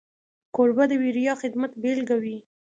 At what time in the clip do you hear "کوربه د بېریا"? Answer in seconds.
0.55-1.33